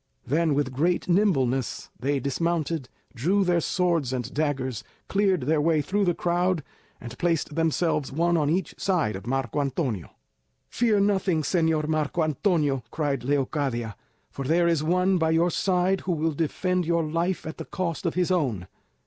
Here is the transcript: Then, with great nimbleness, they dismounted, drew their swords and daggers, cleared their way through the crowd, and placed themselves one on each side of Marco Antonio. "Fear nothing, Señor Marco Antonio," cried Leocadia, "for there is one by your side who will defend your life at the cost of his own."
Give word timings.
Then, 0.25 0.55
with 0.55 0.73
great 0.73 1.07
nimbleness, 1.07 1.91
they 1.99 2.19
dismounted, 2.19 2.89
drew 3.13 3.43
their 3.43 3.61
swords 3.61 4.11
and 4.11 4.33
daggers, 4.33 4.83
cleared 5.07 5.41
their 5.41 5.61
way 5.61 5.79
through 5.83 6.05
the 6.05 6.15
crowd, 6.15 6.63
and 6.99 7.15
placed 7.19 7.53
themselves 7.53 8.11
one 8.11 8.35
on 8.35 8.49
each 8.49 8.73
side 8.79 9.15
of 9.15 9.27
Marco 9.27 9.61
Antonio. 9.61 10.09
"Fear 10.71 11.01
nothing, 11.01 11.43
Señor 11.43 11.87
Marco 11.87 12.23
Antonio," 12.23 12.81
cried 12.89 13.23
Leocadia, 13.23 13.95
"for 14.31 14.43
there 14.43 14.67
is 14.67 14.83
one 14.83 15.19
by 15.19 15.29
your 15.29 15.51
side 15.51 16.01
who 16.01 16.13
will 16.13 16.31
defend 16.33 16.83
your 16.83 17.03
life 17.03 17.45
at 17.45 17.59
the 17.59 17.65
cost 17.65 18.07
of 18.07 18.15
his 18.15 18.31
own." 18.31 18.65